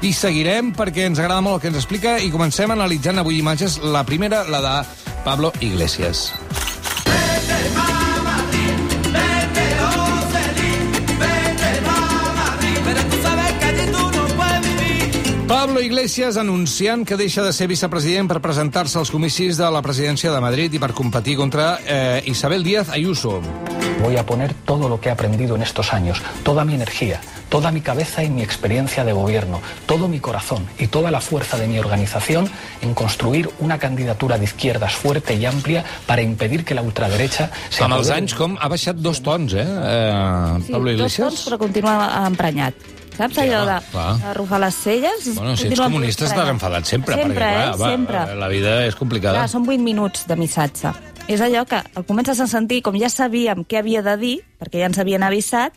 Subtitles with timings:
[0.00, 3.76] I seguirem perquè ens agrada molt el que ens explica i comencem analitzant avui imatges.
[3.84, 4.76] La primera, la de
[5.26, 6.30] Pablo Iglesias.
[15.50, 20.32] Pablo Iglesias anunciant que deixa de ser vicepresident per presentar-se als comicis de la presidència
[20.32, 23.42] de Madrid i per competir contra eh, Isabel Díaz Ayuso.
[24.02, 27.20] Voy a poner todo lo que he aprendido en estos años, toda mi energía,
[27.50, 31.58] toda mi cabeza y mi experiencia de gobierno, todo mi corazón y toda la fuerza
[31.58, 32.48] de mi organización
[32.80, 37.84] en construir una candidatura de izquierdas fuerte y amplia para impedir que la ultraderecha se
[37.84, 41.28] Amb els anys, com ha baixat dos tons, eh, eh Sí, Pablo dos Iglesias?
[41.28, 42.74] tons, però continua emprenyat.
[43.20, 43.76] Saps Sí, allò de
[44.30, 45.34] arrufar les celles?
[45.34, 47.76] Bueno, si ets comunista estàs enfadat sempre, Sempre, perquè, clar, eh?
[47.76, 48.24] va, sempre.
[48.40, 49.42] la vida és complicada.
[49.42, 50.94] Clar, són 8 minuts de missatge.
[51.30, 54.80] És allò que el comences a sentir, com ja sabíem què havia de dir, perquè
[54.82, 55.76] ja ens havien avisat,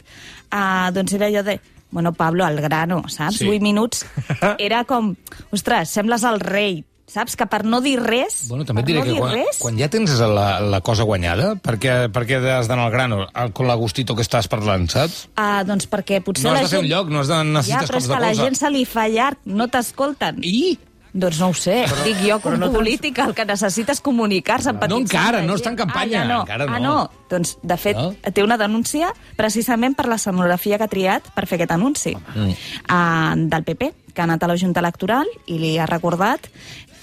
[0.50, 1.60] uh, doncs era allò de
[1.94, 3.38] bueno, Pablo, al grano, saps?
[3.44, 3.46] Sí.
[3.48, 4.00] 8 minuts.
[4.58, 5.12] Era com,
[5.54, 7.36] ostres, sembles el rei, saps?
[7.38, 9.78] Que per no dir res, Bueno, també et per diré no que quan, res, quan
[9.78, 14.16] ja tens la, la cosa guanyada, perquè, perquè has d'anar al grano, al- con l'agustito
[14.18, 15.28] que estàs parlant, saps?
[15.38, 16.88] uh, doncs perquè potser No has la de fer gent...
[16.88, 18.44] un lloc, no has de necessites ja, però és cops de que a la colze.
[18.50, 20.42] gent se li fa llarg, no t'escolten.
[20.42, 20.80] I?
[21.14, 23.92] Doncs no ho sé, però, dic jo com no no tens- política, el que necessita
[23.94, 26.40] és comunicar-se, empatitzar No amb encara, no està en campanya, ah, ja no.
[26.42, 26.74] encara no.
[26.74, 27.12] Ah, no?
[27.30, 28.16] Doncs, de fet, No?
[28.34, 32.50] té una denúncia precisament per la escenografia que ha triat per fer aquest anunci Mm.
[32.90, 36.50] uh, del PP, que ha anat a la Junta Electoral i li ha recordat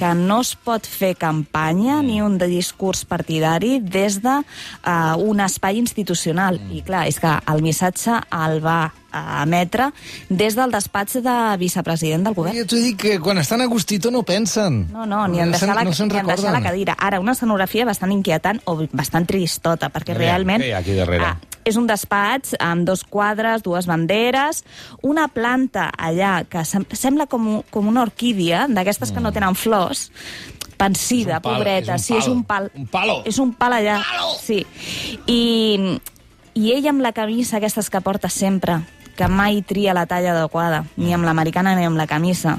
[0.01, 5.43] que no es pot fer campanya ni un de discurs partidari des de uh, un
[5.45, 6.57] espai institucional.
[6.73, 9.91] I clar, és que el missatge el va uh, emetre
[10.31, 12.57] des del despatx de vicepresident del govern.
[12.57, 14.87] Jo t'ho dic que quan estan a gustito no pensen.
[14.95, 16.97] No, no, ni en deixar, la, no ni en deixar la cadira.
[16.97, 20.65] Ara, una escenografia bastant inquietant o bastant tristota, perquè realment...
[20.65, 21.29] què hi ha aquí darrere?
[21.29, 24.65] Ah, és un despatx amb dos quadres, dues banderes,
[25.07, 30.09] una planta allà que sem sembla com, com una orquídia, d'aquestes que no tenen flors,
[30.81, 31.97] pensida, pal, pobreta.
[31.97, 32.71] és sí, és un pal.
[32.75, 33.21] Un palo.
[33.29, 34.01] És un pal allà.
[34.41, 34.63] Sí.
[35.29, 35.99] I,
[36.57, 38.81] I ell amb la camisa aquestes que porta sempre,
[39.17, 42.59] que mai tria la talla adequada, ni amb l'americana ni amb la camisa.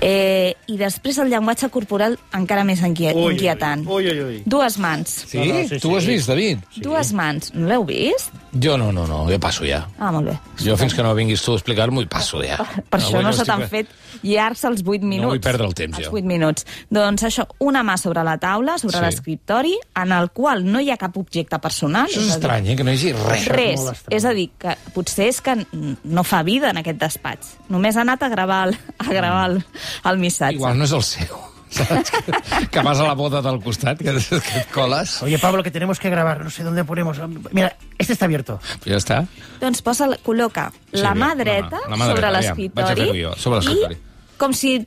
[0.00, 3.82] Eh, I després el llenguatge corporal encara més inquiet, Ui, ui, inquietant.
[3.88, 4.36] ui, ui, ui.
[4.46, 5.10] Dues mans.
[5.26, 5.38] Sí?
[5.40, 6.12] No, no, sí, tu ho has sí.
[6.12, 6.58] vist, David?
[6.74, 6.82] Sí.
[6.84, 7.50] Dues mans.
[7.54, 8.30] No l'heu vist?
[8.62, 9.82] Jo no, no, no, jo passo ja.
[9.98, 10.36] Ah, molt bé.
[10.64, 12.56] Jo fins que no vinguis tu a explicar-m'ho hi passo ja.
[12.90, 13.90] Per això Avui no se estic t'han fet
[14.22, 15.28] llargs els 8 minuts.
[15.34, 16.14] vull perdre el temps, els jo.
[16.16, 16.64] 8 minuts.
[16.94, 19.04] Doncs això, una mà sobre la taula, sobre Sí.
[19.04, 22.06] l'escriptori, en el qual no hi ha cap objecte personal.
[22.06, 23.48] Això és dir, estrany, eh, que no hi hagi res.
[23.48, 23.80] Res.
[23.82, 24.16] molt estrany.
[24.16, 25.56] És a dir, que potser és que
[26.04, 27.56] no fa vida en aquest despatx.
[27.68, 29.62] Només ha anat a gravar el, a gravar el,
[30.04, 30.54] el missatge.
[30.58, 31.38] Igual no és el seu.
[31.68, 32.10] Saps?
[32.10, 32.32] Que,
[32.72, 35.18] que vas a la boda del costat, que, que et coles.
[35.22, 36.42] Oye, Pablo, que tenemos que grabar.
[36.42, 37.18] No sé dónde ponemos.
[37.52, 38.58] Mira, este está abierto.
[38.86, 39.18] Ja està.
[39.60, 42.92] Doncs posa, col·loca Sí, la mà la mà, dreta la mà sobre dreta, l'escriptori vaig
[42.92, 43.98] a fer-ho jo, sobre l'escriptori.
[44.00, 44.78] i com si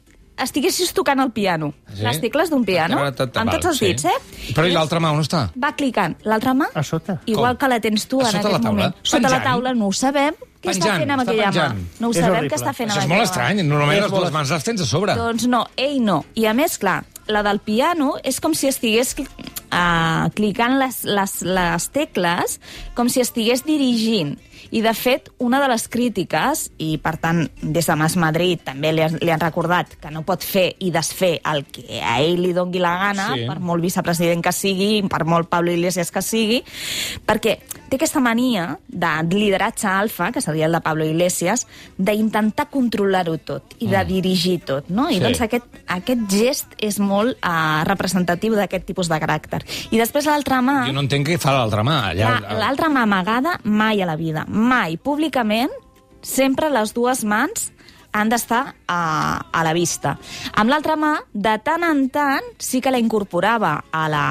[0.42, 1.74] estiguessis tocant el piano.
[1.94, 2.02] Sí?
[2.02, 3.92] Les tecles d'un piano, amb tots els sí.
[3.92, 4.52] dits, eh?
[4.56, 5.44] Però i l'altra mà on està?
[5.62, 6.16] Va clicant.
[6.26, 7.20] L'altra mà, A sota.
[7.30, 7.60] igual Com?
[7.62, 8.72] que la tens tu A en sota aquest la taula?
[8.72, 8.96] moment.
[9.04, 10.34] Sota la taula no ho sabem.
[10.62, 11.78] Què està Penjant, fent amb està aquella penjant.
[11.80, 12.00] mà?
[12.00, 12.50] No ho És sabem horrible.
[12.52, 13.62] què està fent Això amb és molt estrany.
[13.66, 15.16] Normalment les dues mans les tens a sobre.
[15.18, 16.20] Doncs no, ell no.
[16.36, 21.36] I a més, clar, la del piano és com si estigués uh, clicant les, les,
[21.42, 22.60] les tecles
[22.94, 24.36] com si estigués dirigint.
[24.72, 28.94] I, de fet, una de les crítiques, i per tant, des de Mas Madrid també
[28.94, 32.42] li, han- li han recordat que no pot fer i desfer el que a ell
[32.42, 33.46] li dongui la gana, Sí.
[33.48, 36.64] per molt vicepresident que sigui, per molt Pablo Iglesias que sigui,
[37.28, 37.59] perquè
[37.90, 41.68] té aquesta mania de lideratge alfa, que seria el de Pablo Iglesias,
[41.98, 45.09] d'intentar controlar-ho tot i de dirigir tot, no?
[45.09, 45.18] I Mm.
[45.18, 45.24] Sí.
[45.26, 49.62] doncs aquest, aquest gest és molt uh, representatiu d'aquest tipus de caràcter.
[49.92, 50.86] I després l'altra mà...
[50.88, 52.00] Jo no entenc què fa l'altra mà.
[52.12, 54.46] Allà, La- L'altra mà amagada mai a la vida.
[54.62, 54.98] Mai.
[55.02, 55.72] Públicament,
[56.22, 57.72] sempre les dues mans
[58.14, 59.02] han d'estar a,
[59.52, 60.18] a la vista.
[60.60, 64.26] Amb l'altra mà, de tant en tant, sí que la incorporava a la,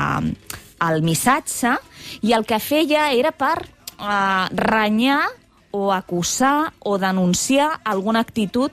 [0.81, 1.77] al missatge
[2.27, 5.23] i el que feia era per uh, renyar
[5.71, 8.73] o acusar o denunciar alguna actitud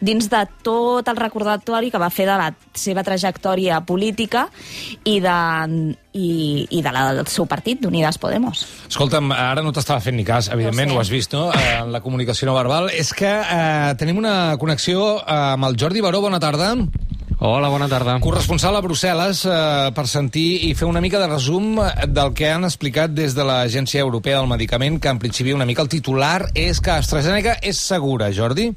[0.00, 4.46] dins de tot el recordatori que va fer de la seva trajectòria política
[5.04, 5.38] i de,
[6.12, 8.64] i, i de la, del seu partit, d'Unides Podemos.
[8.88, 10.96] Escolta'm, ara no t'estava fent ni cas, evidentment, Ho sé.
[10.98, 12.90] ho has vist, no?, eh, en la comunicació no verbal.
[12.94, 16.74] És que eh, tenim una connexió eh, amb el Jordi Baró, bona tarda.
[17.40, 18.16] Hola, bona tarda.
[18.18, 21.76] Corresponsal a Brussel·les eh, per sentir i fer una mica de resum
[22.10, 25.84] del que han explicat des de l'Agència Europea del Medicament, que en principi una mica
[25.86, 28.72] el titular és que AstraZeneca és segura, Jordi.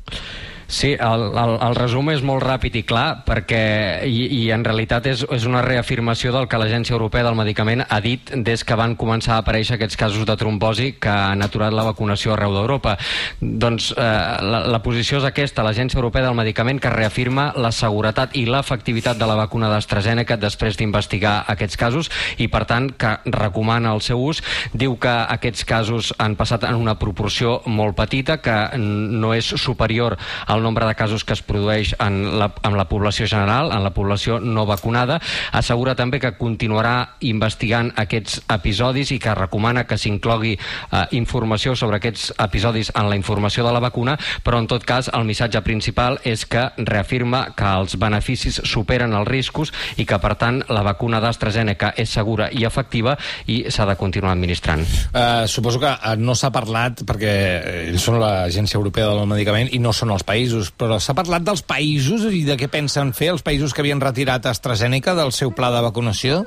[0.71, 5.09] Sí, el, el, el resum és molt ràpid i clar perquè, i, i en realitat
[5.11, 8.95] és, és una reafirmació del que l'Agència Europea del Medicament ha dit des que van
[8.95, 12.93] començar a aparèixer aquests casos de trombosi que han aturat la vacunació arreu d'Europa.
[13.41, 14.05] Doncs eh,
[14.47, 19.19] la, la posició és aquesta, l'Agència Europea del Medicament que reafirma la seguretat i l'efectivitat
[19.19, 24.23] de la vacuna d'AstraZeneca després d'investigar aquests casos i per tant que recomana el seu
[24.23, 24.39] ús.
[24.71, 30.15] Diu que aquests casos han passat en una proporció molt petita, que no és superior
[30.47, 33.93] al nombre de casos que es produeix en la, en la població general, en la
[33.93, 35.19] població no vacunada.
[35.51, 42.01] Assegura també que continuarà investigant aquests episodis i que recomana que s'inclogui eh, informació sobre
[42.01, 46.19] aquests episodis en la informació de la vacuna, però en tot cas el missatge principal
[46.27, 51.21] és que reafirma que els beneficis superen els riscos i que per tant la vacuna
[51.23, 53.15] d'AstraZeneca és segura i efectiva
[53.47, 54.83] i s'ha de continuar administrant.
[55.11, 57.33] Uh, suposo que uh, no s'ha parlat, perquè
[57.87, 61.63] ells són l'Agència Europea del Medicament i no són els països, però s'ha parlat dels
[61.65, 65.71] països i de què pensen fer els països que havien retirat AstraZeneca del seu pla
[65.73, 66.43] de vacunació?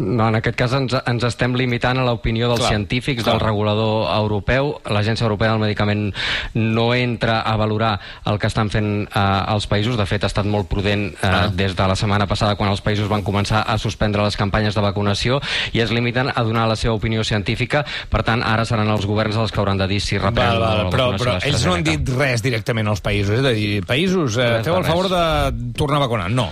[0.00, 3.34] No, en aquest cas ens, ens estem limitant a l'opinió dels clar, científics, clar.
[3.36, 4.72] del regulador europeu.
[4.88, 6.08] L'Agència Europea del Medicament
[6.56, 7.92] no entra a valorar
[8.30, 9.24] el que estan fent eh,
[9.54, 9.98] els països.
[10.00, 11.42] De fet, ha estat molt prudent eh, ah.
[11.52, 14.84] des de la setmana passada quan els països van començar a suspendre les campanyes de
[14.84, 15.40] vacunació
[15.76, 17.84] i es limiten a donar la seva opinió científica.
[18.10, 20.84] Per tant, ara seran els governs els que hauran de dir si reprenen val, val,
[20.86, 23.40] la però, però ells no han dit res directament als països.
[23.40, 26.30] És a dir, països, eh, feu el favor de tornar a vacunar.
[26.30, 26.50] No.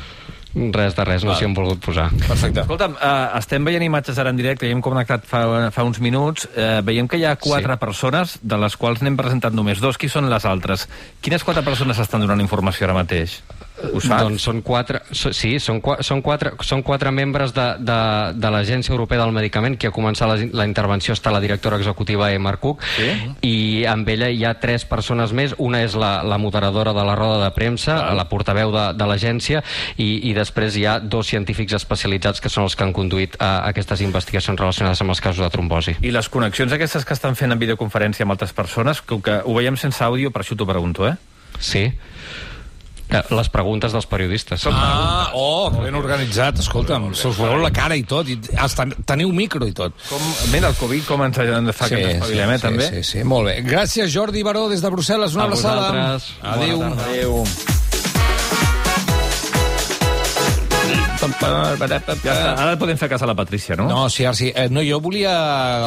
[0.75, 2.09] Res de res, no s'hi han volgut posar.
[2.25, 2.65] Perfecte.
[2.65, 5.45] Escolta'm, uh, estem veient imatges ara en directe, i hem connectat fa,
[5.75, 7.81] fa uns minuts, uh, veiem que hi ha quatre sí.
[7.85, 10.01] persones, de les quals n'hem presentat només dos.
[10.01, 10.89] Qui són les altres?
[11.23, 13.41] Quines quatre persones estan donant informació ara mateix?
[13.79, 14.25] Ho saps?
[14.25, 17.99] Doncs són quatre, so, sí, són, són, quatre, són quatre membres de, de,
[18.35, 22.31] de l'Agència Europea del Medicament, que ha començat la, la intervenció està la directora executiva
[22.35, 23.09] Emma Cook, sí?
[23.47, 27.15] i amb ella hi ha tres persones més, una és la, la moderadora de la
[27.19, 28.17] roda de premsa, ah.
[28.19, 29.63] la portaveu de, de l'agència,
[29.97, 33.69] i, i després hi ha dos científics especialitzats que són els que han conduït a
[33.71, 35.99] aquestes investigacions relacionades amb els casos de trombosi.
[36.03, 39.57] I les connexions aquestes que estan fent en videoconferència amb altres persones, que, que ho
[39.59, 41.15] veiem sense àudio, per això t'ho pregunto, eh?
[41.59, 41.89] Sí.
[43.09, 44.67] Eh, les preguntes dels periodistes.
[44.69, 48.85] Ah, oh, que ben organitzat, escolta'm, se us veu la cara i tot, i hasta
[49.09, 49.97] teniu micro i tot.
[50.11, 52.91] Com, mira, el Covid com ens fa sí, que ens espavilem, eh, sí, també?
[52.93, 53.59] Sí, sí, molt bé.
[53.65, 56.21] Gràcies, Jordi Baró, des de Brussel·les, una abraçada.
[56.53, 56.85] Adéu.
[56.93, 57.45] Adéu.
[62.25, 62.53] Ja està.
[62.55, 63.89] Ara podem fer cas a la Patrícia, no?
[63.91, 64.53] No, sí, ara sí.
[64.55, 65.35] Eh, no, jo volia...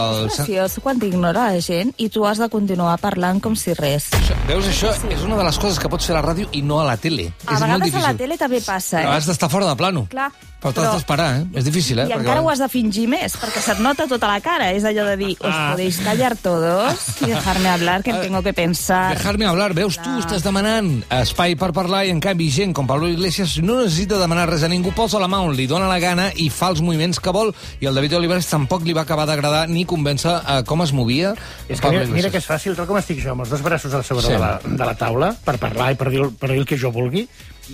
[0.01, 0.27] El...
[0.29, 4.09] És graciós quan t'ignora la gent i tu has de continuar parlant com si res.
[4.17, 5.11] Això, veus, això sí.
[5.15, 6.97] és una de les coses que pots fer a la ràdio i no a la
[7.01, 7.31] tele.
[7.47, 9.11] A és vegades a la tele també passa, eh?
[9.11, 10.07] Has d'estar fora de plano.
[10.11, 10.31] Clar.
[10.61, 11.45] Però t'has d'esperar, eh?
[11.57, 12.05] És difícil, eh?
[12.05, 12.21] I perquè...
[12.21, 14.69] encara ho has de fingir més, perquè se't nota tota la cara.
[14.75, 15.71] És allò de dir, os ah.
[15.71, 19.17] podéis callar todos y dejarme hablar, que em tengo que pensar.
[19.17, 19.73] Dejarme hablar.
[19.73, 23.79] Veus, tu estàs demanant espai per parlar i, en canvi, gent com Pablo Iglesias no
[23.79, 26.69] necessita demanar res a ningú, posa la mà on li dóna la gana i fa
[26.75, 27.49] els moviments que vol.
[27.81, 31.33] I el David Olivares tampoc li va acabar d'agradar ni convèncer a com es movia
[31.69, 33.93] És que mira, mira que és fàcil, tal com estic jo, amb els dos braços
[33.97, 34.35] a sobre sí.
[34.35, 36.91] de, la, de la taula, per parlar i per dir, per dir el que jo
[36.93, 37.25] vulgui,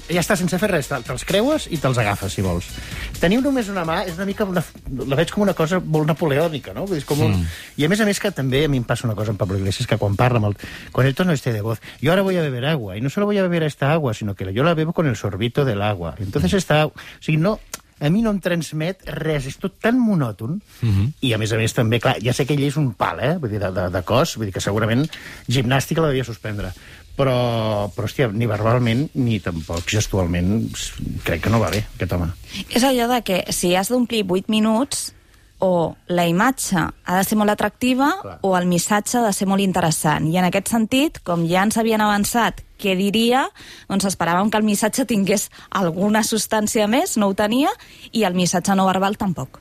[0.07, 2.69] ja està, sense fer res, te'ls creues i te'ls agafes, si vols.
[3.21, 4.45] Teniu només una mà és una mica...
[4.47, 4.63] Una,
[5.03, 6.85] la veig com una cosa molt napoleònica, no?
[6.89, 7.37] Vull dir, com un...
[7.39, 7.55] Mm.
[7.77, 9.59] I a més a més que també a mi em passa una cosa amb Pablo
[9.59, 10.57] Iglesias, que quan parla, amb el,
[10.91, 13.25] con el tono este de voz, yo ahora voy a beber agua, y no solo
[13.25, 16.15] voy a beber esta agua, sino que yo la bebo con el sorbito del agua.
[16.19, 16.85] Entonces esta...
[16.87, 17.59] O sigui, no,
[17.99, 21.11] a mi no em transmet res, és tot tan monòton, mm -hmm.
[21.21, 23.37] i a més a més també, clar, ja sé que ell és un pal, eh,
[23.37, 25.09] vull dir, de, de, de cos, vull dir que segurament
[25.47, 26.73] gimnàstica la devia suspendre,
[27.17, 30.69] però, però hòstia, ni verbalment ni tampoc gestualment
[31.25, 32.31] crec que no va bé, aquest home.
[32.69, 35.11] És allò de que si has d'omplir 8 minuts
[35.59, 38.37] o la imatge ha de ser molt atractiva Clar.
[38.45, 40.27] o el missatge ha de ser molt interessant.
[40.29, 43.47] I en aquest sentit, com ja ens havien avançat què diria,
[43.89, 47.73] doncs esperàvem que el missatge tingués alguna substància més, no ho tenia,
[48.13, 49.57] i el missatge no verbal tampoc.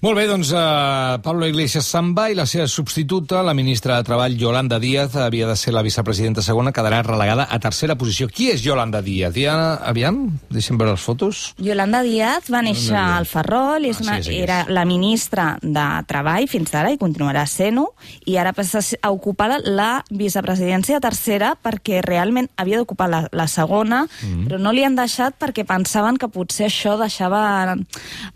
[0.00, 4.06] Molt bé, doncs uh, Pablo Iglesias se'n va i la seva substituta, la ministra de
[4.08, 8.28] Treball, Yolanda Díaz, havia de ser la vicepresidenta segona, quedarà relegada a tercera posició.
[8.32, 9.36] Qui és Yolanda Díaz?
[9.36, 11.42] Ja, aviam, deixem veure les fotos.
[11.60, 16.48] Yolanda Díaz va néixer al Ferrol, és ah, una, sí, era la ministra de Treball
[16.50, 17.90] fins ara i continuarà sent-ho,
[18.26, 24.04] i ara passa a ocupar la vicepresidència tercera perquè realment havia d'ocupar la, la segona,
[24.06, 24.48] mm -hmm.
[24.48, 27.86] però no li han deixat perquè pensaven que potser això deixava en,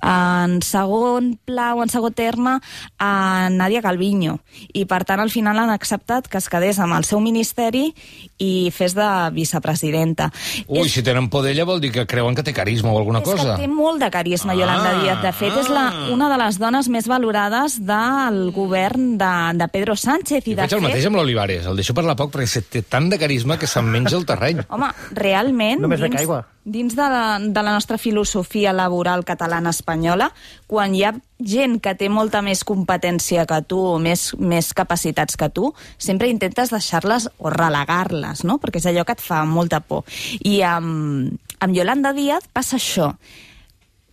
[0.02, 2.60] en segon segon pla o en segon terme
[2.98, 4.40] a Nadia Calviño.
[4.72, 7.94] I, per tant, al final han acceptat que es quedés amb el seu ministeri
[8.38, 10.30] i fes de vicepresidenta.
[10.68, 10.92] Ui, és...
[10.92, 13.54] si tenen por d'ella vol dir que creuen que té carisma o alguna és cosa.
[13.54, 15.22] És que té molt de carisma, ah, Yolanda Díaz.
[15.24, 15.60] De fet, ah.
[15.60, 16.08] és la, ah.
[16.14, 20.44] una de les dones més valorades del govern de, de Pedro Sánchez.
[20.44, 20.88] I, I de faig el fet...
[20.88, 21.68] mateix amb l'Olivares.
[21.70, 24.64] El deixo parlar poc perquè té tant de carisma que se'n menja el terreny.
[24.68, 26.44] Home, realment, Només dins, aigua.
[26.64, 30.30] Dins de, la, de la nostra filosofia laboral catalana-espanyola,
[30.66, 35.36] quan hi ha gent que té molta més competència que tu, o més, més capacitats
[35.36, 38.58] que tu, sempre intentes deixar-les o relegar-les, no?
[38.62, 40.08] Perquè és allò que et fa molta por.
[40.40, 43.12] I amb, amb Yolanda Díaz passa això.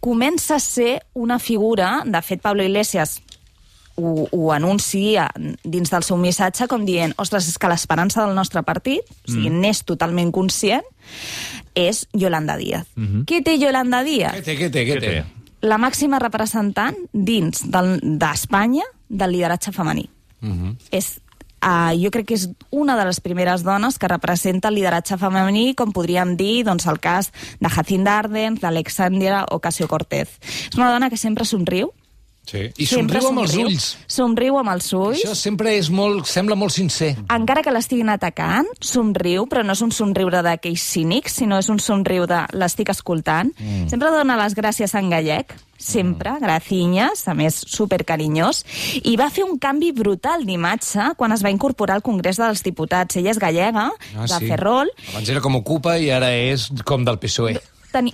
[0.02, 3.20] Comença a ser una figura, de fet, Pablo Iglesias
[4.04, 5.30] ho, ho anuncia
[5.64, 9.50] dins del seu missatge com dient, ostres, és que l'esperança del nostre partit, o sigui,
[9.50, 10.84] n'és totalment conscient,
[11.76, 12.88] és Yolanda Díaz.
[13.28, 14.36] Què té Yolanda Díaz?
[14.40, 15.24] Què té, què té, què té?
[15.62, 20.10] La màxima representant dins del- d'Espanya del lideratge femení.
[20.92, 21.20] És
[21.64, 25.76] Uh, jo crec que és una de les primeres dones que representa el lideratge femení,
[25.78, 27.30] com podríem dir doncs, el cas
[27.60, 30.28] de Jacinda Ardern, d'Alexandria Ocasio-Cortez.
[30.72, 31.92] És una dona que sempre somriu,
[32.48, 32.66] Sí.
[32.76, 33.68] I sempre somriu amb els somriu.
[33.70, 33.88] ulls.
[34.12, 35.22] Somriu amb els ulls.
[35.22, 36.26] Això sempre és molt...
[36.28, 37.14] sembla molt sincer.
[37.32, 41.80] Encara que l'estiguin atacant, somriu, però no és un somriure d'aquells cínics, sinó és un
[41.80, 43.54] somriu de l'estic escoltant.
[43.60, 43.88] Mm.
[43.94, 46.44] Sempre dona les gràcies en gallec, sempre, mm.
[46.44, 48.66] gracinyes, a més, supercarinyós,
[49.06, 53.16] i va fer un canvi brutal d'imatge quan es va incorporar al Congrés dels Diputats.
[53.22, 57.06] Ella és gallega, Ah, va fer rol, Abans era com ocupa i ara és com
[57.06, 57.56] del PSOE.
[57.92, 58.14] Teni...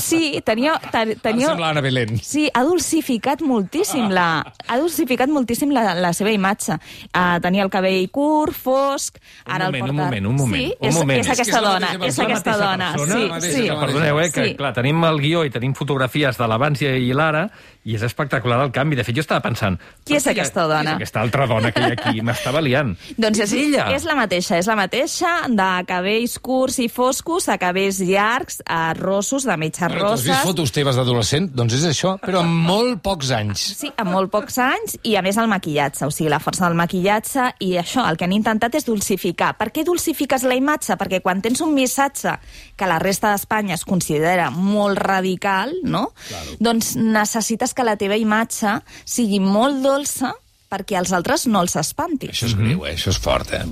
[0.00, 0.78] Sí, tenia...
[0.90, 1.46] ten- tenia...
[1.46, 2.16] Em sembla Ana Belén.
[2.24, 4.28] Sí, ha dulcificat moltíssim la,
[4.66, 6.78] ha dulcificat moltíssim la, la seva imatge.
[7.12, 10.04] Uh, tenia el cabell curt, fosc, ara moment, el un porta...
[10.08, 11.20] moment, un moment, Sí, un és, moment.
[11.20, 12.92] és És que aquesta és dona, és persona, aquesta dona.
[12.96, 13.66] persona, sí, sí.
[13.84, 14.54] Perdoneu, eh, que Sí.
[14.56, 17.44] clar, tenim el guió i tenim fotografies de l'abans i l'ara,
[17.84, 18.98] i és espectacular el canvi.
[18.98, 19.78] De fet, jo estava pensant...
[20.04, 22.20] Qui és "Hòstia, aquesta Qui dona?" és aquesta altra dona que hi ha aquí?
[22.24, 22.92] M'estava liant.
[23.22, 23.86] Doncs és, ella.
[23.96, 28.92] és la mateixa, és la mateixa, de cabells curts i foscos a cabells llargs, a
[28.98, 30.46] rossos, de mitges Però tu has vist rosses...
[30.50, 31.48] fotos teves d'adolescent?
[31.56, 33.64] Doncs és això, però amb molt pocs anys.
[33.80, 36.76] Sí, amb molt pocs anys i a més el maquillatge, o sigui, la força del
[36.78, 39.54] maquillatge i això, el que han intentat és dulcificar.
[39.58, 40.98] Per què dulcifiques la imatge?
[41.00, 42.36] Perquè quan tens un missatge
[42.76, 46.10] que la resta d'Espanya es considera molt radical, no?
[46.28, 46.56] Claro.
[46.60, 50.32] Doncs necessites que la teva imatge sigui molt dolça
[50.70, 52.28] perquè als altres no els espanti.
[52.30, 52.92] Això és greu, eh?
[52.94, 53.64] Això és fort, eh?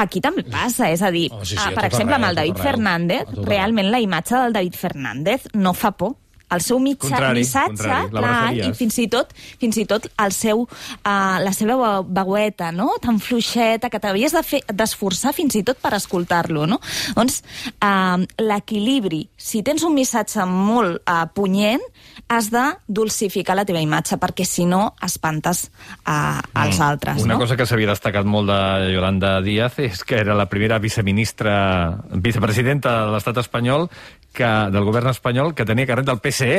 [0.00, 2.30] Aquí també passa, és a dir, Oh, sí, sí, ah, a per exemple, arreu, amb
[2.30, 2.64] el David arreu.
[2.70, 6.14] Fernández, realment la imatge del David Fernández no fa por.
[6.54, 10.32] El seu mitjà, Contrari, missatge, contrari, clar, i fins i tot, fins i tot el
[10.32, 15.64] seu, uh, la seva veu- veueta, no?, tan fluixeta, que t'havies de d'esforçar fins i
[15.66, 16.78] tot per escoltar-lo, no?
[17.16, 17.40] Doncs
[17.82, 21.82] uh, l'equilibri, si tens un missatge molt uh, punyent,
[22.28, 25.66] has de dulcificar la teva imatge, perquè si no espantes
[26.06, 27.40] uh, als altres, Una no?
[27.42, 33.00] cosa que s'havia destacat molt de Yolanda Díaz és que era la primera viceministra, vicepresidenta
[33.06, 33.88] de l'estat espanyol
[34.36, 36.50] que, del govern espanyol que tenia carnet del PSE.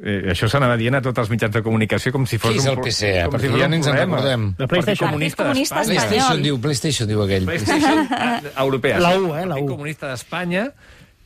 [0.00, 2.66] Eh, això s'anava dient a tots els mitjans de comunicació com si fos Qui és
[2.66, 3.12] un el pro- PSE?
[3.26, 4.46] com Perquè si fos ja un ni ens en recordem.
[4.48, 5.10] El Partit PlayStation.
[5.12, 6.00] Comunista Comunista d'Espanya.
[6.00, 6.08] espanyol.
[6.16, 7.44] PlayStation diu, PlayStation diu aquell.
[7.44, 9.00] PlayStation eh, europea.
[9.04, 9.14] La.
[9.20, 9.72] U, eh, la Partit U.
[9.76, 10.66] Comunista d'Espanya,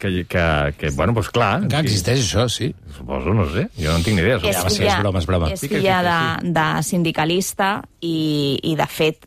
[0.01, 0.45] que, que,
[0.79, 1.63] que, bueno, doncs clar...
[1.63, 2.71] Encara sí, existeix això, sí.
[2.97, 4.39] Suposo, no sé, jo no en tinc ni idea.
[4.41, 5.51] és Ja filla, és broma, és broma.
[5.53, 9.27] És que filla que de, de sindicalista i, i de fet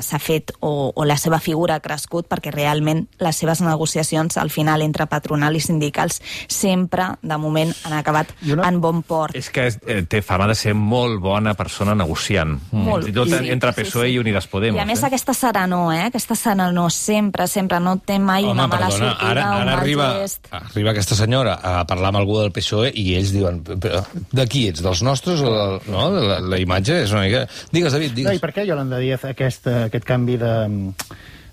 [0.00, 4.50] s'ha fet o, o la seva figura ha crescut perquè realment les seves negociacions al
[4.50, 9.34] final entre patronal i sindicals sempre, de moment, han acabat una- en bon port.
[9.36, 12.58] És que és, eh, té fama de ser molt bona persona negociant.
[12.72, 13.04] Molt.
[13.04, 14.12] Fins i tot Sí, entre sí, PSOE sí.
[14.14, 14.78] i Unidas Podemos.
[14.78, 15.06] I a més eh?
[15.06, 16.02] aquesta serenor, eh?
[16.06, 20.08] Aquesta serenor sempre, sempre, no té mai una mala sortida, ara, un ara mal arriba,
[20.20, 20.46] gest.
[20.50, 24.68] arriba aquesta senyora a parlar amb algú del PSOE i ells diuen, però de qui
[24.68, 25.40] ets, dels nostres?
[25.40, 26.10] O del, no?
[26.10, 27.46] La, la imatge és una mica...
[27.72, 28.36] Digues, David, No, digues.
[28.36, 30.54] I per què Yolanda Díaz aquest, eh, aquest canvi de,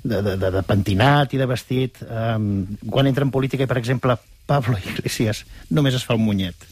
[0.03, 3.79] de, de, de, de pentinat i de vestit um, quan entra en política i, per
[3.81, 4.17] exemple,
[4.49, 6.69] Pablo Iglesias només es fa un munyet?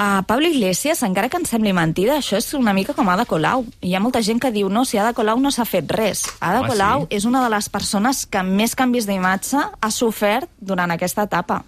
[0.00, 3.66] A Pablo Iglesias, encara que ens sembli mentida, això és una mica com Ada Colau.
[3.84, 6.22] Hi ha molta gent que diu, no, si Ada Colau no s'ha fet res.
[6.40, 7.18] Ada Home, Colau sí.
[7.18, 11.60] és una de les persones que més canvis d'imatge ha sofert durant aquesta etapa.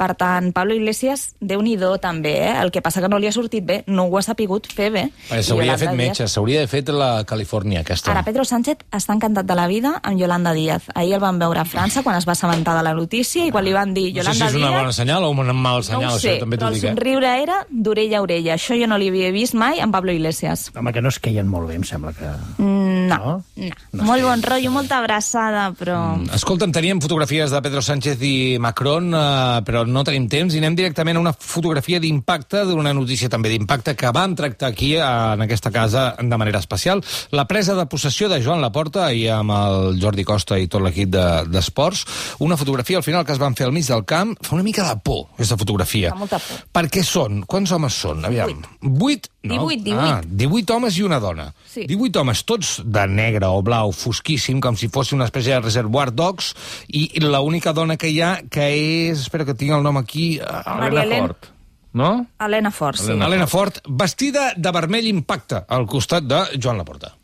[0.00, 2.54] Per tant, Pablo Iglesias, déu nhi també, eh?
[2.62, 5.02] El que passa que no li ha sortit bé, no ho ha sapigut fer bé.
[5.30, 8.10] Eh, S'hauria fet Yolanda metge, Díaz- s'hauria de fet la Califòrnia, aquesta.
[8.10, 10.88] Ara, Pedro Sánchez està encantat de la vida amb Yolanda Díaz.
[10.94, 13.64] Ahir el van veure a França quan es va assabentar de la notícia i quan
[13.64, 14.80] li van dir no sé Yolanda si és una Díaz...
[14.80, 16.84] bona senyal o un mal senyal, no ho sé, això també però t'ho el dic,
[16.84, 16.94] eh?
[16.94, 18.54] somriure era d'orella a orella.
[18.54, 20.70] Això jo no li havia vist mai amb Pablo Iglesias.
[20.74, 22.30] Home, que no es queien molt bé, em sembla que...
[22.62, 23.42] Mm, No, No?
[23.56, 23.74] no.
[23.92, 26.16] No Molt bon rotllo, molta abraçada, però...
[26.16, 30.58] Mm, Escolta'm, teníem fotografies de Pedro Sánchez i Macron, eh, però no tenim temps, i
[30.62, 35.02] anem directament a una fotografia d'impacte, d'una notícia també d'impacte que vam tractar aquí, eh,
[35.02, 37.02] en aquesta casa, de manera especial.
[37.30, 41.10] La presa de possessió de Joan Laporta i amb el Jordi Costa i tot l'equip
[41.10, 42.04] de- d'esports.
[42.38, 44.36] Una fotografia, al final, que es van fer al mig del camp.
[44.40, 46.10] Fa una mica de por, aquesta fotografia.
[46.10, 46.64] Fa molta por.
[46.72, 47.42] Per què són?
[47.46, 48.24] Quants homes són?
[48.24, 48.62] Aviam.
[48.80, 49.54] Vuit No?
[49.68, 50.00] 18, 18.
[50.04, 51.46] Ah, 18 homes i una dona.
[51.64, 51.86] Sí.
[51.88, 56.10] 18 homes, tots de negre o blau fosquíssim, com si fos una espècie de reservoir
[56.12, 56.52] dogs,
[56.92, 59.24] i l'única dona que hi ha, que és...
[59.24, 60.34] Espera que tinc el nom aquí...
[60.44, 61.30] eh, Maria Helena.
[61.30, 61.48] Fort.
[61.92, 62.10] No?
[62.38, 63.16] Helena Fort, sí.
[63.16, 67.14] Helena Fort, vestida de vermell impacte al costat de Joan Laporta.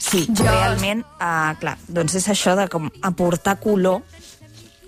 [0.00, 4.00] Sí, realment, uh, clar, doncs és això de com aportar color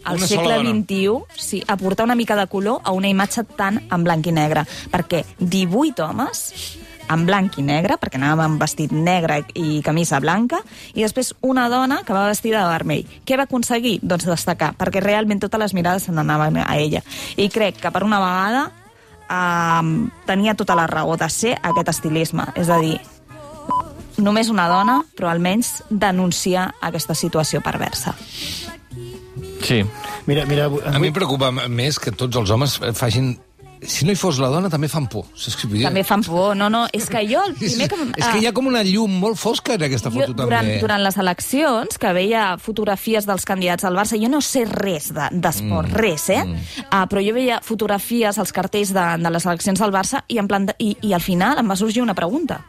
[0.04, 0.59] al Una segle.
[0.61, 4.64] XXI, sí, aportar una mica de color a una imatge tan en blanc i negre.
[4.90, 6.78] Perquè 18 homes
[7.12, 10.62] en blanc i negre, perquè anàvem amb vestit negre i camisa blanca,
[10.94, 13.16] i després una dona que va vestida de vermell.
[13.26, 13.99] Què va aconseguir?
[14.02, 17.02] Doncs destacar, perquè realment totes les mirades se n'anaven a ella.
[17.37, 18.68] I crec que per una vegada
[19.28, 22.49] eh, tenia tota la raó de ser aquest estilisme.
[22.56, 22.97] És a dir,
[24.23, 28.14] només una dona, però almenys denuncia aquesta situació perversa.
[29.62, 29.83] Sí.
[30.26, 33.35] Mira, mira, avui, A mi em preocupa més que tots els homes facin...
[33.83, 35.25] Si no hi fos la dona, també fan por.
[35.35, 35.87] Saps què vull dir?
[35.88, 36.52] També fan por.
[36.54, 37.97] No, no, és que jo el primer que...
[38.14, 40.76] és que hi ha com una llum molt fosca en aquesta jo, foto, durant, també.
[40.85, 45.90] durant les eleccions, que veia fotografies dels candidats al Barça, jo no sé res d'esport,
[45.90, 46.45] de, mm, res, eh?
[46.45, 46.85] Mm.
[46.85, 50.50] Uh, però jo veia fotografies, als cartells de, de les eleccions del Barça, i, en
[50.52, 52.62] plan de, i, i al final em va sorgir una pregunta.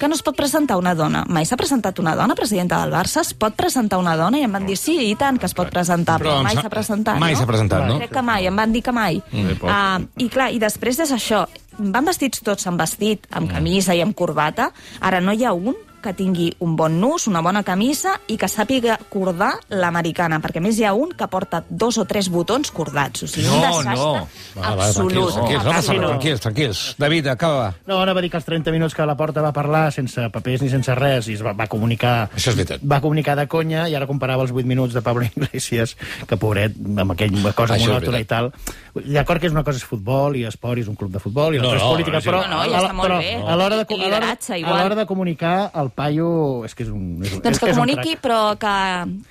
[0.00, 1.26] Que no es pot presentar una dona?
[1.28, 3.20] Mai s'ha presentat una dona presidenta del Barça?
[3.20, 4.38] Es pot presentar una dona?
[4.40, 6.72] I em van dir, sí, i tant que es pot presentar, però, Però mai s'ha
[6.72, 7.42] presentat, mai no?
[7.42, 7.98] s'ha presentat, no?
[8.00, 9.20] Crec que mai, em van dir que mai.
[9.28, 9.58] Mm.
[9.60, 11.42] Uh, I clar, i després és això,
[11.76, 14.70] van vestits tots amb vestit, amb camisa i amb corbata,
[15.04, 18.48] ara no hi ha un que tingui un bon nus, una bona camisa i que
[18.48, 22.70] sàpiga cordar l'americana, perquè a més hi ha un que porta dos o tres botons
[22.74, 24.28] cordats, o sigui, un No, desastre no.
[24.56, 25.12] Va, va, absolut.
[25.12, 26.82] tranquils, tranquils, no res, tranquils, tranquils.
[26.98, 27.74] David, acaba.
[27.86, 30.62] No, ara va dir que els 30 minuts que la porta va parlar sense papers
[30.62, 32.30] ni sense res i es va, va comunicar...
[32.34, 32.80] Això és veritat.
[32.84, 36.74] Va comunicar de conya i ara comparava els 8 minuts de Pablo Iglesias, que pobret,
[36.76, 38.52] amb aquella cosa monòtona i tal.
[38.94, 41.54] D'acord que és una cosa és futbol i esport i és un club de futbol
[41.54, 43.08] i No, l'altra és no, política, no, però, No, no, ja a la- està molt
[43.08, 43.34] però bé.
[43.36, 47.20] a l'hora de, a l'hora de comunicar, el paio és que és un...
[47.22, 48.22] És, un- Doncs que és un comuniqui, crac.
[48.24, 48.74] però que,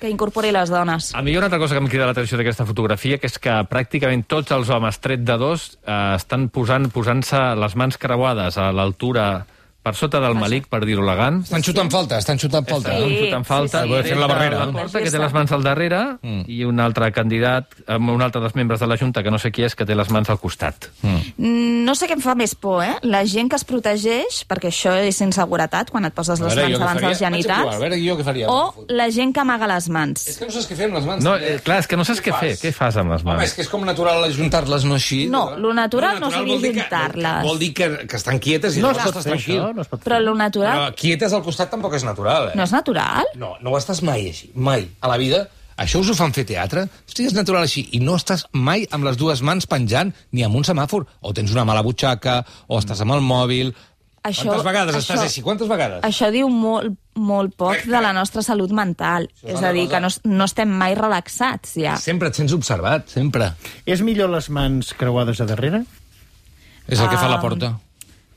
[0.00, 1.10] que incorpori les dones.
[1.14, 3.38] A mi hi ha una altra cosa que em crida l'atenció d'aquesta fotografia, que és
[3.38, 8.58] que pràcticament tots els homes, tret de dos, eh, estan posant posant-se les mans creuades
[8.58, 9.46] a l'altura
[9.90, 11.42] per sota del malic, per dir-ho elegant.
[11.42, 12.94] Estan xutant falta, estan xutant falta.
[12.94, 13.02] Sí.
[13.02, 13.82] Estan xutant falta.
[13.82, 14.02] sí, sí.
[14.10, 14.72] Fer la barrera, La no?
[14.78, 16.00] porta, que té les mans al darrere,
[16.46, 19.50] i un altre candidat, amb un altre dels membres de la Junta, que no sé
[19.52, 20.88] qui és, que té les mans al costat.
[21.02, 22.94] Mm, No sé què em fa més por, eh?
[23.02, 27.00] La gent que es protegeix, perquè això és inseguretat, quan et poses les mans abans
[27.00, 28.46] dels genitats, A veure, jo què faria?
[28.48, 30.26] o la gent que amaga les mans.
[30.28, 31.24] És que no saps què fer amb les mans.
[31.24, 32.52] No, eh, clar, és que no saps què fer.
[32.60, 33.54] Què fas amb les Home, és mans?
[33.54, 35.26] que és com natural ajuntar-les, no així.
[35.28, 37.42] No, lo natural no natural seria vol dir que- ajuntar-les.
[37.44, 39.60] Vol dir que, que estan quietes i No llavors estàs tranquil.
[39.60, 40.08] això, no es pot fer.
[40.10, 42.56] Però lo natural Però quietes al costat tampoc és natural, eh?
[42.56, 43.24] no és natural?
[43.36, 44.88] No, no ho estàs mai així, mai.
[45.00, 46.88] A la vida, això us ho fan fer teatre?
[47.08, 47.88] Hosti, és natural així.
[47.92, 51.06] I no estàs mai amb les dues mans penjant, ni amb un semàfor.
[51.20, 53.74] O tens una mala butxaca, o estàs amb el mòbil...
[54.22, 55.40] Això- Quantes vegades això- estàs així?
[55.40, 56.02] Quantes vegades?
[56.04, 59.30] Això diu molt, molt poc de la nostra salut mental.
[59.42, 61.94] és És a dir, cosa- que no, no estem mai relaxats, ja.
[61.96, 63.54] Sempre et sents observat, sempre.
[63.86, 65.86] És millor les mans creuades a darrere?
[66.86, 67.78] És el que fa la Ah, porta.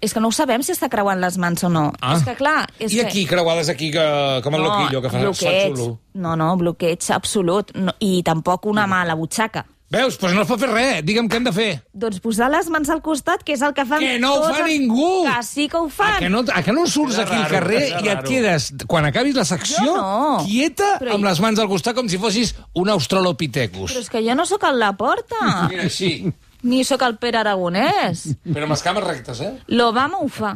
[0.04, 1.86] És que no ho sabem si està creuant les mans o no.
[2.04, 2.18] Ah.
[2.18, 2.66] És que, clar...
[2.78, 3.06] És I que...
[3.08, 4.04] aquí, creuades aquí, que,
[4.44, 5.78] com el loquillo, que fa, bloqueig.
[6.20, 7.72] No, no, bloqueig absolut.
[7.78, 9.64] No, I tampoc una mà a la butxaca.
[9.94, 10.16] Veus?
[10.18, 11.04] Doncs no es pot fer res.
[11.06, 11.68] Digue'm què hem de fer.
[11.94, 14.64] Doncs posar les mans al costat, que és el que fan Que no ho fa
[14.64, 15.10] els- ningú!
[15.28, 16.16] Que sí que ho A fan!
[16.18, 19.46] que, no, a que no surts aquí al carrer i et quedes, quan acabis la
[19.46, 20.40] secció, Jo no.
[20.48, 23.94] quieta, Però amb i- les mans al costat, com si fossis un australopithecus.
[23.94, 26.16] Però és que jo no sóc el Laporta, Mira, així.
[26.64, 28.28] Ni sóc el Pere Aragonès.
[28.48, 29.52] Però amb les cames rectes, eh?
[29.76, 30.56] L'Obama ho fa.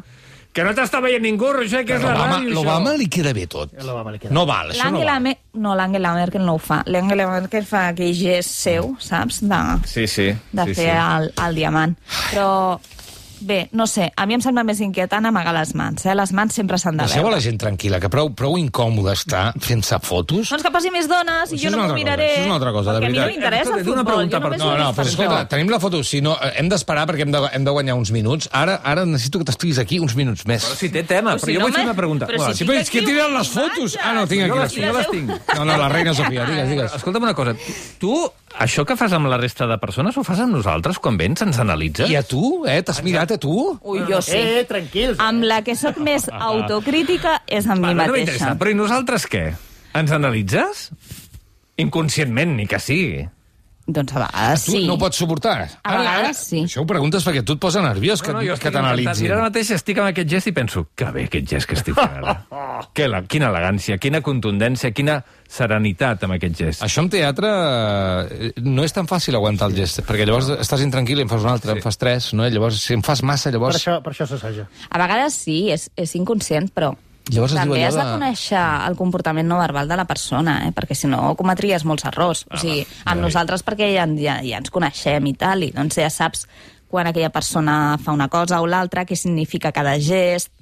[0.58, 3.76] Que no t'està veient ningú, Roger, que és la ràdio, l'Obama li queda bé tot.
[3.78, 5.20] L'Obama li queda No val, això no val.
[5.22, 5.36] Me...
[5.62, 6.80] No, l'Angela Merkel no ho fa.
[6.90, 9.44] L'Angela Merkel fa aquell gest seu, saps?
[9.46, 10.32] De, Sí, sí.
[10.34, 10.98] de sí, fer sí.
[10.98, 11.94] el, el diamant.
[12.32, 12.48] Però,
[13.42, 16.16] bé, no sé, a mi em sembla més inquietant amagar les mans, eh?
[16.16, 17.36] Les mans sempre s'han de Deixeu a veure.
[17.36, 20.50] la gent tranquil·la, que prou, prou incòmode està fent-se fotos.
[20.50, 22.28] Doncs que posi més dones i jo no m'ho miraré.
[22.28, 23.42] cosa, això és una altra cosa, de perquè a mi no veritat.
[23.42, 24.06] m'interessa el futbol.
[24.06, 24.52] pregunta Jo per.
[24.58, 25.48] No, no, però per escolta, això.
[25.48, 26.04] tenim la foto.
[26.04, 28.50] Si no, eh, hem d'esperar perquè hem de, hem de guanyar uns minuts.
[28.52, 30.64] Ara ara necessito que t'estiguis aquí uns minuts més.
[30.66, 32.26] Però si té tema, Però però, si jo no vull fer una pregunta.
[32.28, 33.98] però si però és que aquí tiren les fotos.
[34.04, 35.30] Ah, no, tinc aquí les, les jo les tinc.
[35.56, 36.94] No, no, la reina Sofia, digues, digues.
[36.96, 37.54] Escolta'm una cosa.
[38.00, 38.14] Tu,
[38.56, 41.42] això que fas amb la resta de persones, ho fas amb nosaltres quan vens?
[41.46, 42.10] Ens analitzes?
[42.10, 42.80] I a tu, eh?
[42.84, 43.54] T'has mirat a tu?
[43.82, 44.38] Ui, jo sí.
[44.38, 45.20] Eh, tranquils.
[45.20, 48.18] Amb la que sóc més autocrítica és amb mi Vale, no mateixa.
[48.18, 48.54] m'interessa.
[48.60, 49.46] Però i nosaltres què?
[49.98, 50.88] Ens analitzes?
[51.78, 53.28] Inconscientment, ni que sigui.
[53.88, 54.80] Doncs a vegades Tu sí.
[54.84, 55.62] no ho pots suportar.
[55.88, 56.60] A vegades sí.
[56.68, 59.24] Això ho preguntes perquè tu et posa nerviós que, No, no, jo que t'analitzin.
[59.24, 61.96] Mira, ara mateix estic amb aquest gest i penso, que bé aquest gest que estic
[61.96, 62.36] fent ara.
[62.98, 66.84] que la, quina elegància, quina contundència, quina serenitat amb aquest gest.
[66.84, 71.24] Això en teatre eh, no és tan fàcil aguantar el gest, perquè llavors estàs intranquil
[71.24, 71.80] i en fas un altre, sí.
[71.80, 72.44] en fas tres, no?
[72.44, 73.80] I llavors, si en fas massa, Per llavors...
[73.80, 74.68] això, per això s'assaja.
[74.92, 76.92] A vegades sí, és, és inconscient, però
[77.34, 80.72] Llavors també has de conèixer el comportament no verbal de la persona, eh?
[80.76, 82.46] perquè si no cometries molts errors.
[82.52, 86.10] O sigui, amb nosaltres perquè ja, ja, ja ens coneixem i tal, i doncs ja
[86.14, 86.48] saps
[86.88, 90.54] quan aquella persona fa una cosa o l'altra, què significa cada gest...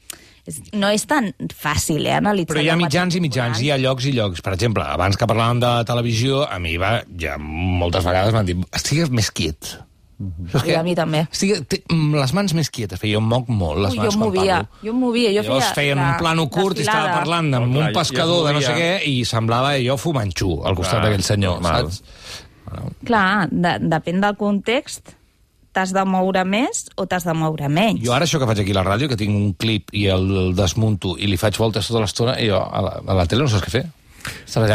[0.77, 2.53] No és tan fàcil, eh, analitzar...
[2.53, 4.43] Però hi ha mitjans i mitjans, hi ha llocs i llocs.
[4.45, 8.61] Per exemple, abans que parlàvem de televisió, a mi va, ja moltes vegades m'han dit
[8.77, 9.71] estigues més quiet.
[10.51, 11.25] Saps I a mi també.
[11.31, 14.13] Estigui, té, mm, les mans més quietes, perquè jo em moc molt les Ui, mans
[14.13, 14.79] jo quan movia, parlo.
[14.85, 15.75] jo em movia, jo Llavors feia...
[15.75, 18.61] feien un la- plano curt i estava parlant amb Oh, clar, un pescador de no
[18.63, 21.91] sé què i semblava jo fumanxú al costat d'aquell senyor, normal.
[21.91, 22.03] saps?
[23.05, 25.11] Clar, de, depèn del context,
[25.75, 27.99] t'has de moure més o t'has de moure menys.
[28.05, 30.25] Jo ara això que faig aquí a la ràdio, que tinc un clip i el,
[30.45, 33.43] el desmunto i li faig voltes tota l'estona, i jo a la, a la tele
[33.43, 33.85] no saps què fer.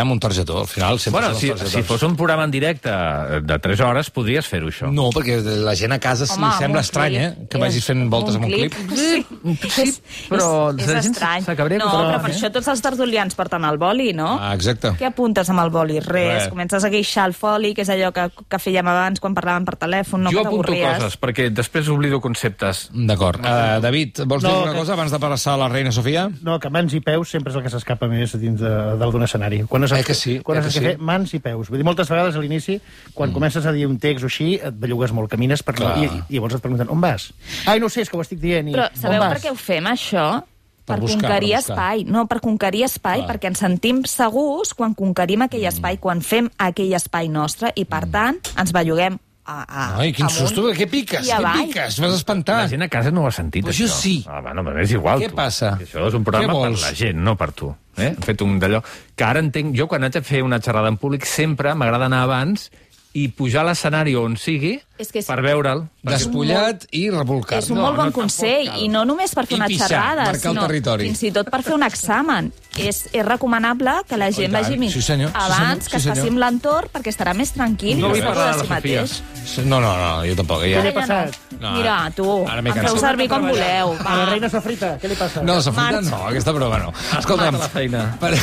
[0.01, 3.59] Amb un targetó, al final sempre Bueno, si, si fos un programa en directe de
[3.59, 4.91] 3 hores, podries fer-ho, això.
[4.93, 7.31] No, perquè la gent a casa Home, li sembla estrany, eh?
[7.37, 8.75] clip Que vagis fent voltes amb un clip.
[8.95, 9.25] Sí,
[9.71, 9.93] Sí,
[10.29, 11.45] però és, la és gent estrany.
[11.81, 12.35] No, però per eh?
[12.35, 14.39] això tots els tertulians porten el boli, no?
[14.41, 14.93] Ah, exacte.
[15.01, 15.99] Què apuntes amb el boli?
[16.01, 16.45] Res.
[16.45, 16.49] Res.
[16.53, 19.77] Comences a guixar el foli, que és allò que, que fèiem abans quan parlàvem per
[19.81, 20.99] telèfon, no jo que apunto t'avorries.
[21.03, 22.89] coses, perquè després oblido conceptes.
[22.93, 23.41] D'acord.
[23.45, 26.29] Uh, David, vols dir No, alguna que- cosa abans de passar a la reina Sofia?
[26.43, 29.40] No, que mans i peus sempre és el que s'escapa més dins de- escenari.
[29.69, 30.85] Quan no saps Eh que sí, quan eh no que sí.
[30.85, 31.69] fer, mans i peus.
[31.69, 32.81] Vull dir, moltes vegades a l'inici,
[33.15, 33.35] quan mm.
[33.35, 35.75] comences a dir un text o així, et bellugues molt, camines per...
[35.81, 35.97] Clar.
[35.99, 37.31] I, i, llavors et pregunten, on vas?
[37.67, 38.69] Ai, no ho sé, és que ho estic dient.
[38.69, 40.43] I, Però sabeu per què ho fem, això?
[40.81, 41.77] Per Per, buscar, conquerir per buscar.
[41.77, 42.05] espai.
[42.05, 43.29] No, per conquerir espai, Clar.
[43.31, 48.07] perquè ens sentim segurs quan conquerim aquell espai, quan fem aquell espai nostre, i per
[48.11, 51.29] tant ens belluguem a, a, Ai, quin amunt susto, què piques?
[51.35, 51.65] avall.
[51.67, 51.99] piques?
[52.01, 52.71] M'has La espantat.
[52.71, 53.87] gent a casa no ho ha sentit, Pues això.
[53.89, 54.15] jo sí.
[54.29, 55.35] Ah, bueno, però és igual, Què tu.
[55.37, 55.73] passa?
[55.81, 57.75] Això és un programa per la gent, no per tu.
[57.97, 58.13] Eh?
[58.15, 58.83] Hem fet un d'allò...
[59.17, 59.75] Que ara entenc...
[59.77, 62.71] Jo, quan haig de fer una xerrada en públic, sempre m'agrada anar abans
[63.13, 65.87] i pujar a l'escenari on sigui És que és- per veure'l.
[66.05, 67.63] Despullat i revolcat.
[67.63, 69.89] És un No, molt bon no, consell, i no només per fer I una pixar,
[69.89, 71.07] xerrada, sinó territori.
[71.09, 72.53] fins i tot per fer un examen.
[72.79, 75.97] És, és recomanable que la gent tant, vagi sí, senyor, sí, abans, senyor, que sí,
[75.97, 76.29] es faci senyor.
[76.29, 79.23] amb l'entorn, perquè estarà més tranquil No i vull parlar de si mateix.
[79.67, 80.63] No, no, no, jo tampoc.
[80.63, 80.83] Què Ja...
[80.85, 81.37] li ha passat?
[81.61, 83.97] No, Mira, tu, em feu servir com voleu.
[83.99, 84.31] A la Va.
[84.31, 85.43] reina sofrita, què li passa?
[85.43, 86.07] No, Sofrita Marx.
[86.11, 86.93] no, aquesta broma no.
[87.19, 87.53] Escolta'm...
[87.53, 88.17] Mata la feina.
[88.21, 88.35] Per...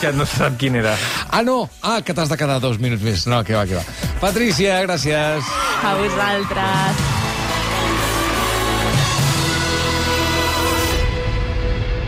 [0.00, 0.96] Que no se sap quin era.
[1.30, 1.68] Ah, no!
[1.82, 3.26] Ah, que t'has de quedar dos minuts més.
[3.26, 3.82] No, que va, que va.
[4.18, 5.44] Patricia, gràcies.
[5.90, 7.19] A vosaltres.